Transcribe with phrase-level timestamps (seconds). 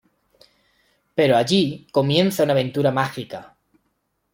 [1.13, 3.55] Pero allí comienza una aventura mágica.